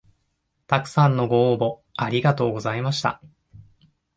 [0.65, 3.21] たくさんのご応募ありがとうございました